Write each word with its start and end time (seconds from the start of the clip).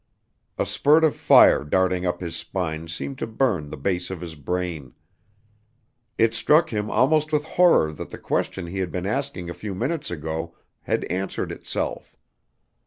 A 0.57 0.65
spurt 0.65 1.03
of 1.03 1.15
fire 1.15 1.63
darting 1.63 2.07
up 2.07 2.21
his 2.21 2.35
spine 2.35 2.87
seemed 2.87 3.19
to 3.19 3.27
burn 3.27 3.69
the 3.69 3.77
base 3.77 4.09
of 4.09 4.19
his 4.19 4.33
brain. 4.33 4.95
It 6.17 6.33
struck 6.33 6.71
him 6.73 6.89
almost 6.89 7.31
with 7.31 7.45
horror 7.45 7.91
that 7.93 8.09
the 8.09 8.17
question 8.17 8.65
he 8.65 8.79
had 8.79 8.89
been 8.91 9.05
asking 9.05 9.47
a 9.47 9.53
few 9.53 9.75
minutes 9.75 10.09
ago 10.09 10.57
had 10.81 11.03
answered 11.05 11.51
itself. 11.51 12.15